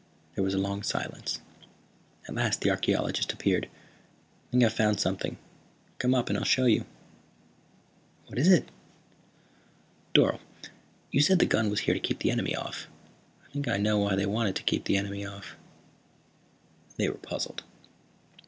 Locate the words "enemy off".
12.31-12.87, 14.97-15.55